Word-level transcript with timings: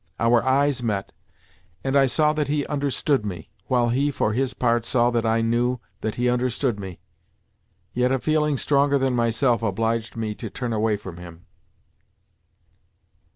Our 0.19 0.43
eyes 0.43 0.81
met, 0.81 1.11
and 1.83 1.95
I 1.95 2.07
saw 2.07 2.33
that 2.33 2.47
he 2.47 2.65
understood 2.65 3.23
me, 3.23 3.51
while 3.67 3.89
he, 3.89 4.09
for 4.09 4.33
his 4.33 4.55
part, 4.55 4.83
saw 4.83 5.11
that 5.11 5.27
I 5.27 5.41
knew 5.41 5.79
that 6.01 6.15
he 6.15 6.27
understood 6.27 6.79
me; 6.79 6.99
yet 7.93 8.11
a 8.11 8.17
feeling 8.17 8.57
stronger 8.57 8.97
than 8.97 9.15
myself 9.15 9.61
obliged 9.61 10.15
me 10.17 10.33
to 10.33 10.49
turn 10.49 10.73
away 10.73 10.97
from 10.97 11.17
him. 11.17 11.45